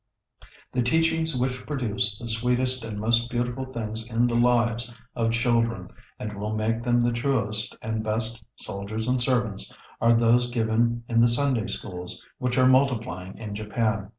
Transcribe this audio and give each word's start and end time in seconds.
]The 0.73 0.81
teachings 0.81 1.35
which 1.37 1.63
produce 1.67 2.17
the 2.17 2.27
sweetest 2.27 2.83
and 2.83 2.99
most 2.99 3.29
beautiful 3.29 3.65
things 3.65 4.09
in 4.09 4.25
the 4.25 4.33
lives 4.35 4.91
of 5.15 5.31
children, 5.31 5.89
and 6.17 6.33
will 6.39 6.55
make 6.55 6.81
them 6.81 6.99
the 6.99 7.13
truest 7.13 7.77
and 7.83 8.03
best 8.03 8.43
"soldiers 8.55 9.07
and 9.07 9.21
servants" 9.21 9.71
are 10.01 10.13
those 10.13 10.49
given 10.49 11.03
in 11.07 11.21
the 11.21 11.27
Sunday 11.29 11.67
Schools 11.67 12.25
which 12.39 12.57
are 12.57 12.65
multiplying 12.65 13.37
in 13.37 13.53
Japan. 13.53 14.09